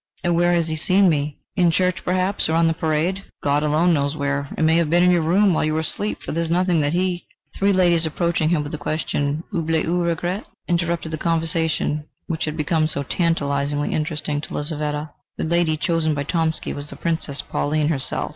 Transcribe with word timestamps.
"And 0.23 0.35
where 0.35 0.51
has 0.53 0.67
he 0.67 0.75
seen 0.77 1.09
me?" 1.09 1.37
"In 1.55 1.69
church, 1.69 2.03
perhaps; 2.03 2.49
or 2.49 2.55
on 2.55 2.65
the 2.65 2.73
parade 2.73 3.23
God 3.43 3.61
alone 3.61 3.93
knows 3.93 4.15
where. 4.17 4.49
It 4.57 4.63
may 4.63 4.77
have 4.77 4.89
been 4.89 5.03
in 5.03 5.11
your 5.11 5.21
room, 5.21 5.53
while 5.53 5.63
you 5.63 5.75
were 5.75 5.81
asleep, 5.81 6.23
for 6.23 6.31
there 6.31 6.43
is 6.43 6.49
nothing 6.49 6.81
that 6.81 6.93
he" 6.93 7.27
Three 7.55 7.71
ladies 7.71 8.03
approaching 8.07 8.49
him 8.49 8.63
with 8.63 8.71
the 8.71 8.79
question: 8.79 9.43
"oubli 9.53 9.85
ou 9.85 10.01
regret?" 10.01 10.47
interrupted 10.67 11.11
the 11.11 11.19
conversation, 11.19 12.03
which 12.25 12.45
had 12.45 12.57
become 12.57 12.87
so 12.87 13.03
tantalisingly 13.03 13.91
interesting 13.91 14.41
to 14.41 14.55
Lizaveta. 14.55 15.11
The 15.37 15.43
lady 15.43 15.77
chosen 15.77 16.15
by 16.15 16.23
Tomsky 16.23 16.73
was 16.73 16.87
the 16.87 16.95
Princess 16.95 17.43
Pauline 17.43 17.89
herself. 17.89 18.29